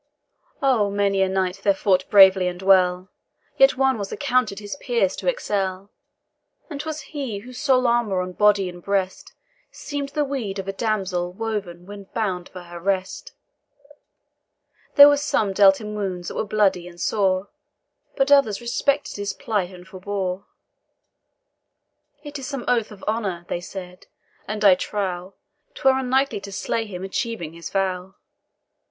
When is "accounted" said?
4.11-4.57